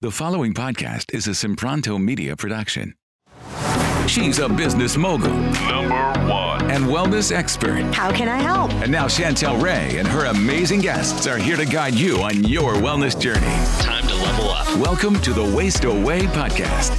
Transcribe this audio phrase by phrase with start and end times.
[0.00, 2.94] The following podcast is a Simpranto media production.
[4.06, 5.32] She's a business mogul.
[5.32, 5.88] Number
[6.30, 6.70] one.
[6.70, 7.82] And wellness expert.
[7.92, 8.70] How can I help?
[8.74, 12.74] And now Chantel Ray and her amazing guests are here to guide you on your
[12.74, 13.40] wellness journey.
[13.82, 14.68] Time to level up.
[14.76, 16.94] Welcome to the Waist Away podcast.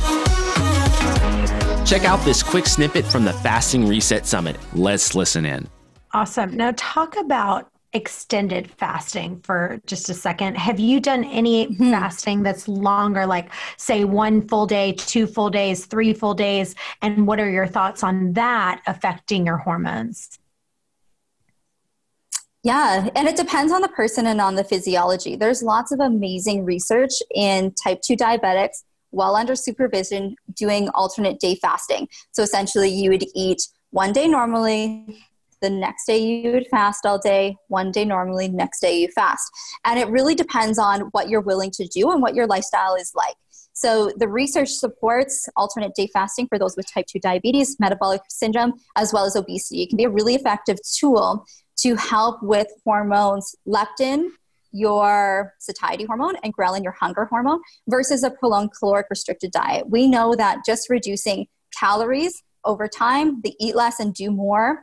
[1.87, 4.57] Check out this quick snippet from the Fasting Reset Summit.
[4.73, 5.69] Let's listen in.
[6.13, 6.53] Awesome.
[6.57, 10.57] Now, talk about extended fasting for just a second.
[10.57, 11.91] Have you done any mm-hmm.
[11.91, 16.75] fasting that's longer, like say one full day, two full days, three full days?
[17.01, 20.37] And what are your thoughts on that affecting your hormones?
[22.63, 25.35] Yeah, and it depends on the person and on the physiology.
[25.35, 31.55] There's lots of amazing research in type 2 diabetics while under supervision doing alternate day
[31.55, 32.07] fasting.
[32.31, 35.23] So essentially, you would eat one day normally,
[35.61, 39.49] the next day you would fast all day, one day normally, next day you fast.
[39.85, 43.11] And it really depends on what you're willing to do and what your lifestyle is
[43.15, 43.35] like.
[43.73, 48.73] So the research supports alternate day fasting for those with type 2 diabetes, metabolic syndrome,
[48.97, 49.83] as well as obesity.
[49.83, 51.45] It can be a really effective tool
[51.77, 54.27] to help with hormones leptin,
[54.71, 59.89] your satiety hormone, and ghrelin, your hunger hormone, versus a prolonged caloric restricted diet.
[59.89, 64.81] We know that just reducing calories over time, the eat less and do more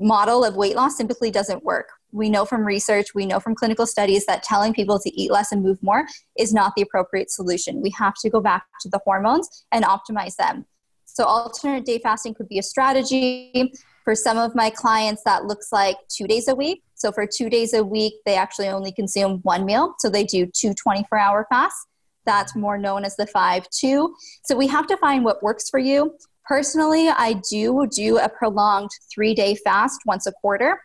[0.00, 1.88] model of weight loss simply doesn't work.
[2.12, 5.52] We know from research, we know from clinical studies that telling people to eat less
[5.52, 6.06] and move more
[6.38, 7.82] is not the appropriate solution.
[7.82, 10.64] We have to go back to the hormones and optimize them.
[11.04, 13.72] So, alternate day fasting could be a strategy.
[14.04, 16.82] For some of my clients, that looks like two days a week.
[16.94, 19.94] So, for two days a week, they actually only consume one meal.
[19.98, 21.86] So, they do two 24 hour fasts.
[22.26, 24.14] That's more known as the 5 2.
[24.44, 26.14] So, we have to find what works for you.
[26.50, 30.82] Personally, I do do a prolonged three day fast once a quarter.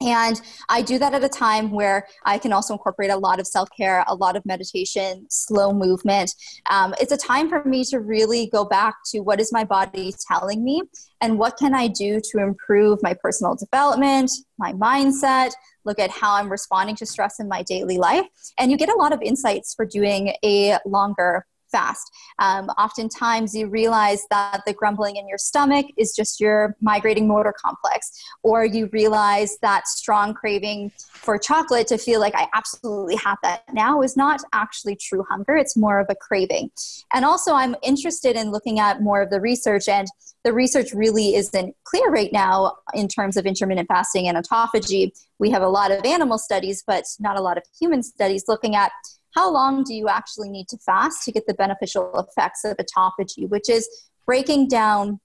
[0.00, 3.48] And I do that at a time where I can also incorporate a lot of
[3.48, 6.32] self care, a lot of meditation, slow movement.
[6.70, 10.14] Um, it's a time for me to really go back to what is my body
[10.30, 10.82] telling me
[11.20, 15.50] and what can I do to improve my personal development, my mindset,
[15.84, 18.26] look at how I'm responding to stress in my daily life.
[18.60, 22.10] And you get a lot of insights for doing a longer fast.
[22.38, 27.54] Um, oftentimes, you realize that the grumbling in your stomach is just your migrating motor
[27.64, 28.10] complex,
[28.42, 33.62] or you realize that strong craving for chocolate to feel like I absolutely have that
[33.72, 36.70] now is not actually true hunger, it's more of a craving.
[37.12, 40.06] And also, I'm interested in looking at more of the research, and
[40.44, 45.12] the research really isn't clear right now in terms of intermittent fasting and autophagy.
[45.38, 48.74] We have a lot of animal studies, but not a lot of human studies looking
[48.74, 48.92] at
[49.34, 53.48] how long do you actually need to fast to get the beneficial effects of autophagy,
[53.48, 53.88] which is
[54.26, 55.20] breaking down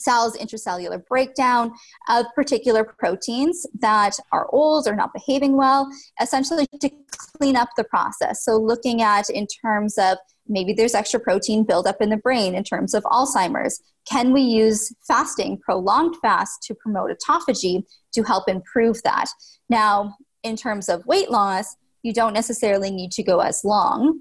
[0.00, 1.72] cells intracellular breakdown
[2.08, 5.88] of particular proteins that are old or not behaving well,
[6.20, 6.90] essentially to
[7.38, 8.44] clean up the process.
[8.44, 12.64] So, looking at in terms of maybe there's extra protein buildup in the brain in
[12.64, 13.80] terms of Alzheimer's.
[14.10, 17.82] Can we use fasting, prolonged fast, to promote autophagy
[18.14, 19.26] to help improve that?
[19.68, 24.20] Now, in terms of weight loss, you don't necessarily need to go as long.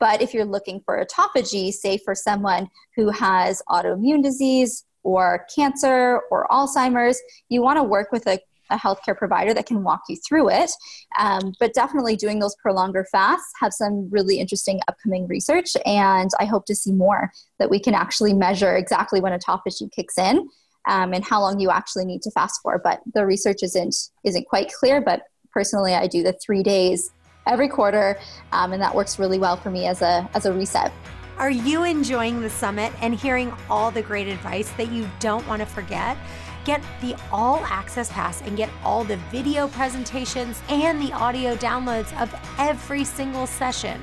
[0.00, 6.20] But if you're looking for autophagy, say for someone who has autoimmune disease or cancer
[6.30, 8.38] or Alzheimer's, you want to work with a,
[8.70, 10.70] a healthcare provider that can walk you through it.
[11.18, 16.44] Um, but definitely doing those prolonger fasts have some really interesting upcoming research, and I
[16.44, 20.48] hope to see more that we can actually measure exactly when autophagy kicks in.
[20.86, 24.46] Um, and how long you actually need to fast for, but the research isn't isn't
[24.46, 25.02] quite clear.
[25.02, 25.22] But
[25.52, 27.10] personally, I do the three days
[27.48, 28.18] every quarter,
[28.52, 30.92] um, and that works really well for me as a as a reset.
[31.38, 35.60] Are you enjoying the summit and hearing all the great advice that you don't want
[35.60, 36.16] to forget?
[36.64, 42.12] Get the all access pass and get all the video presentations and the audio downloads
[42.20, 44.02] of every single session.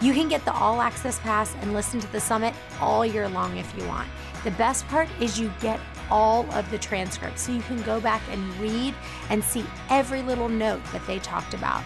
[0.00, 3.56] You can get the all access pass and listen to the summit all year long
[3.56, 4.08] if you want.
[4.44, 8.22] The best part is you get all of the transcripts so you can go back
[8.30, 8.94] and read
[9.30, 11.82] and see every little note that they talked about.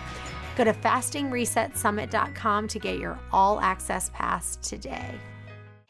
[0.56, 5.14] Go to fastingresetsummit.com to get your all access pass today.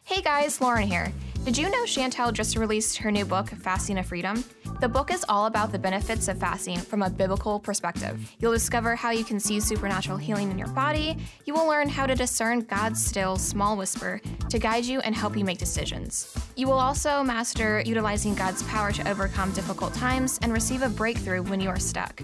[0.05, 1.13] Hey guys, Lauren here.
[1.45, 4.45] Did you know Chantel just released her new book, Fasting of Freedom?
[4.81, 8.33] The book is all about the benefits of fasting from a biblical perspective.
[8.39, 11.17] You'll discover how you can see supernatural healing in your body.
[11.45, 14.21] You will learn how to discern God's still, small whisper
[14.51, 16.37] to guide you and help you make decisions.
[16.57, 21.43] You will also master utilizing God's power to overcome difficult times and receive a breakthrough
[21.43, 22.23] when you are stuck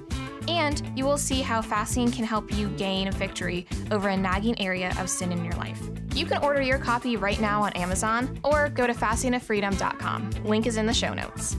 [0.49, 4.61] and you will see how fasting can help you gain a victory over a nagging
[4.61, 5.81] area of sin in your life.
[6.15, 10.31] You can order your copy right now on Amazon or go to fastingoffreedom.com.
[10.45, 11.57] Link is in the show notes.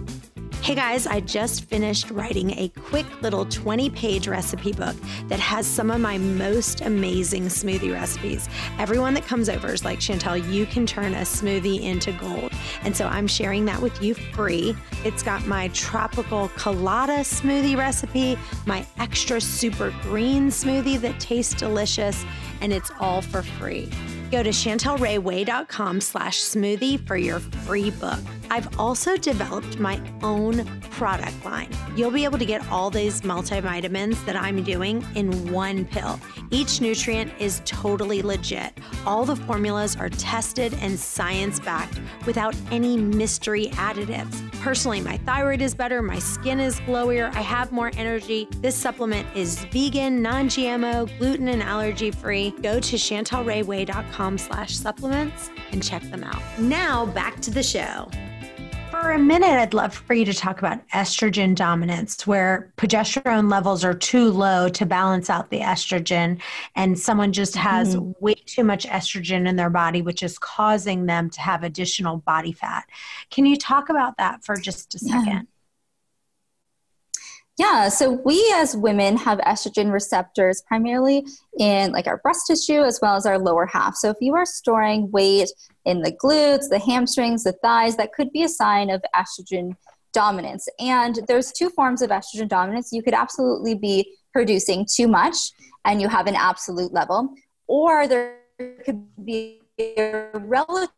[0.70, 4.96] Hey guys, I just finished writing a quick little 20 page recipe book
[5.28, 8.48] that has some of my most amazing smoothie recipes.
[8.78, 12.52] Everyone that comes over is like, Chantel, you can turn a smoothie into gold.
[12.84, 14.76] And so I'm sharing that with you free.
[15.04, 18.38] It's got my tropical colada smoothie recipe,
[18.68, 22.24] my extra super green smoothie that tastes delicious,
[22.62, 23.90] and it's all for free.
[24.30, 28.20] Go to chantelrayway.com slash smoothie for your free book.
[28.50, 31.70] I've also developed my own product line.
[31.96, 36.20] You'll be able to get all these multivitamins that I'm doing in one pill.
[36.52, 38.74] Each nutrient is totally legit.
[39.06, 44.50] All the formulas are tested and science backed without any mystery additives.
[44.62, 48.48] Personally, my thyroid is better, my skin is glowier, I have more energy.
[48.58, 52.52] This supplement is vegan, non-GMO, gluten and allergy free.
[52.62, 56.42] Go to chantelrayway.com slash supplements and check them out.
[56.60, 58.10] Now back to the show.
[59.02, 63.86] For a minute, I'd love for you to talk about estrogen dominance, where progesterone levels
[63.86, 66.42] are too low to balance out the estrogen,
[66.76, 68.14] and someone just has mm.
[68.20, 72.52] way too much estrogen in their body, which is causing them to have additional body
[72.52, 72.90] fat.
[73.32, 75.28] Can you talk about that for just a second?
[75.28, 75.42] Yeah.
[77.60, 81.26] Yeah, so we as women have estrogen receptors primarily
[81.60, 83.96] in like our breast tissue as well as our lower half.
[83.96, 85.50] So if you are storing weight
[85.84, 89.76] in the glutes, the hamstrings, the thighs, that could be a sign of estrogen
[90.14, 90.70] dominance.
[90.80, 92.94] And there's two forms of estrogen dominance.
[92.94, 95.36] You could absolutely be producing too much
[95.84, 97.34] and you have an absolute level,
[97.68, 98.38] or there
[98.86, 100.92] could be a relative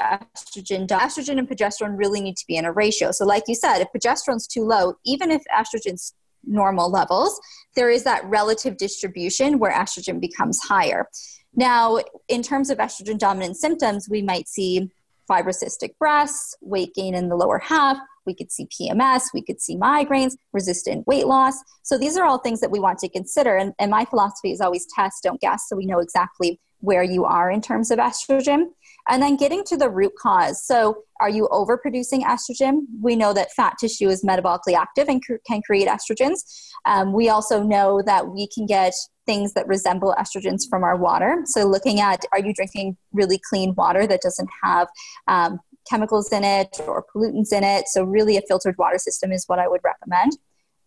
[0.00, 3.12] estrogen, estrogen and progesterone really need to be in a ratio.
[3.12, 7.40] So, like you said, if progesterone's too low, even if estrogen's normal levels,
[7.76, 11.06] there is that relative distribution where estrogen becomes higher.
[11.54, 11.98] Now,
[12.28, 14.90] in terms of estrogen dominant symptoms, we might see
[15.28, 19.76] fibrocystic breasts, weight gain in the lower half, we could see PMS, we could see
[19.76, 21.54] migraines, resistant weight loss.
[21.82, 23.56] So these are all things that we want to consider.
[23.56, 27.24] And, and my philosophy is always test, don't guess, so we know exactly where you
[27.24, 28.66] are in terms of estrogen.
[29.10, 30.62] And then getting to the root cause.
[30.62, 32.82] So, are you overproducing estrogen?
[33.00, 36.40] We know that fat tissue is metabolically active and can create estrogens.
[36.84, 38.92] Um, we also know that we can get
[39.24, 41.42] things that resemble estrogens from our water.
[41.46, 44.88] So, looking at are you drinking really clean water that doesn't have
[45.26, 45.58] um,
[45.88, 47.88] chemicals in it or pollutants in it?
[47.88, 50.32] So, really, a filtered water system is what I would recommend.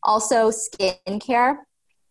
[0.03, 1.65] Also, skin care.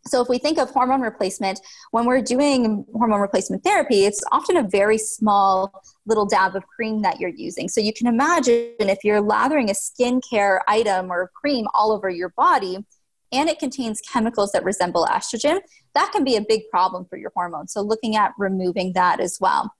[0.06, 1.61] So, if we think of hormone replacement,
[1.91, 7.02] when we're doing hormone replacement therapy, it's often a very small little dab of cream
[7.02, 7.69] that you're using.
[7.69, 12.31] So, you can imagine if you're lathering a skincare item or cream all over your
[12.31, 12.85] body
[13.32, 15.61] and it contains chemicals that resemble estrogen,
[15.94, 17.73] that can be a big problem for your hormones.
[17.73, 19.70] So, looking at removing that as well.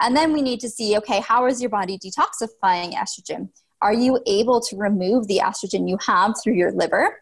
[0.00, 3.48] And then we need to see okay, how is your body detoxifying estrogen?
[3.82, 7.20] Are you able to remove the estrogen you have through your liver?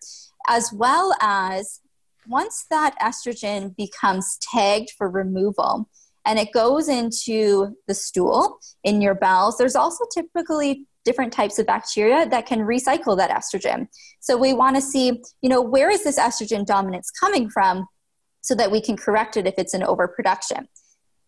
[0.49, 1.81] As well as
[2.27, 5.89] once that estrogen becomes tagged for removal
[6.25, 11.67] and it goes into the stool in your bowels, there's also typically different types of
[11.67, 13.89] bacteria that can recycle that estrogen.
[14.21, 17.87] So we want to see, you know, where is this estrogen dominance coming from
[18.43, 20.69] so that we can correct it if it's an overproduction.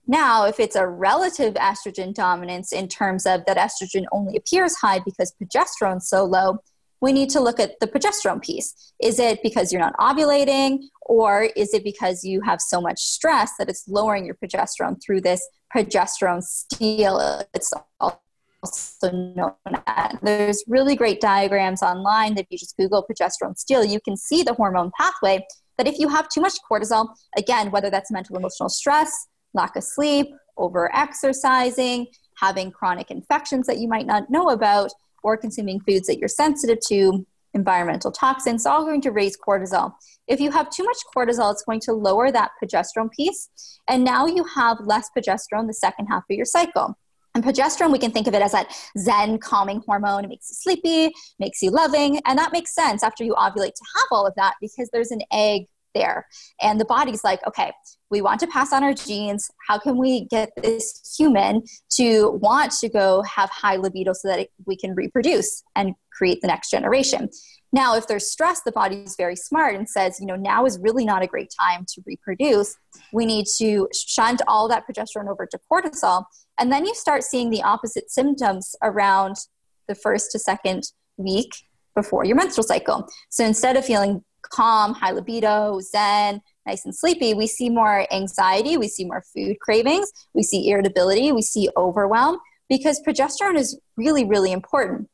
[0.06, 5.00] Now, if it's a relative estrogen dominance in terms of that estrogen only appears high
[5.00, 6.58] because progesterone's so low,
[7.04, 8.74] we need to look at the progesterone piece.
[9.00, 13.52] Is it because you're not ovulating, or is it because you have so much stress
[13.58, 17.42] that it's lowering your progesterone through this progesterone steal?
[17.52, 19.52] It's also known
[19.86, 20.16] as.
[20.22, 24.42] There's really great diagrams online that if you just Google progesterone steal, you can see
[24.42, 25.44] the hormone pathway.
[25.76, 29.84] That if you have too much cortisol, again, whether that's mental emotional stress, lack of
[29.84, 32.06] sleep, over exercising,
[32.38, 34.90] having chronic infections that you might not know about,
[35.24, 39.92] or consuming foods that you're sensitive to, environmental toxins, all going to raise cortisol.
[40.28, 43.48] If you have too much cortisol, it's going to lower that progesterone piece.
[43.88, 46.96] And now you have less progesterone the second half of your cycle.
[47.34, 50.24] And progesterone, we can think of it as that zen calming hormone.
[50.24, 52.20] It makes you sleepy, makes you loving.
[52.26, 55.20] And that makes sense after you ovulate to have all of that because there's an
[55.32, 55.62] egg
[55.94, 56.26] there.
[56.60, 57.72] And the body's like, okay,
[58.10, 59.50] we want to pass on our genes.
[59.68, 61.62] How can we get this human
[61.96, 66.40] to want to go have high libido so that it, we can reproduce and create
[66.40, 67.28] the next generation?
[67.72, 70.78] Now, if there's stress, the body is very smart and says, you know, now is
[70.78, 72.76] really not a great time to reproduce.
[73.12, 76.24] We need to shunt all that progesterone over to cortisol.
[76.58, 79.34] And then you start seeing the opposite symptoms around
[79.88, 80.84] the first to second
[81.16, 81.50] week
[81.96, 83.08] before your menstrual cycle.
[83.30, 84.24] So instead of feeling
[84.54, 89.58] calm, high libido, zen, nice and sleepy, we see more anxiety, we see more food
[89.60, 95.08] cravings, we see irritability, we see overwhelm because progesterone is really, really important.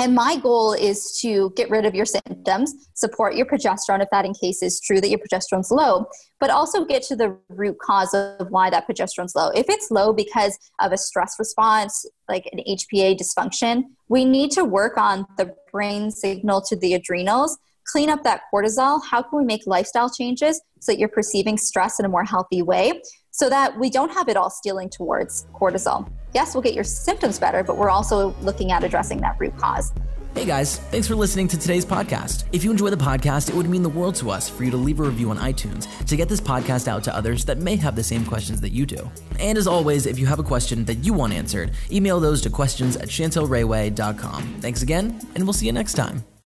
[0.00, 4.24] And my goal is to get rid of your symptoms, support your progesterone if that
[4.24, 6.06] in case is true that your progesterone's low,
[6.40, 9.50] but also get to the root cause of why that progesterone's low.
[9.50, 14.64] If it's low because of a stress response, like an HPA dysfunction, we need to
[14.64, 17.58] work on the brain signal to the adrenals,
[17.90, 19.00] clean up that cortisol.
[19.10, 22.62] How can we make lifestyle changes so that you're perceiving stress in a more healthy
[22.62, 26.10] way so that we don't have it all stealing towards cortisol?
[26.34, 29.92] yes, we'll get your symptoms better, but we're also looking at addressing that root cause.
[30.34, 32.44] Hey guys, thanks for listening to today's podcast.
[32.52, 34.76] If you enjoy the podcast, it would mean the world to us for you to
[34.76, 37.96] leave a review on iTunes to get this podcast out to others that may have
[37.96, 39.10] the same questions that you do.
[39.40, 42.50] And as always, if you have a question that you want answered, email those to
[42.50, 44.60] questions at chantelrayway.com.
[44.60, 46.24] Thanks again, and we'll see you next time.